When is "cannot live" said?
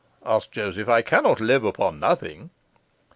1.03-1.63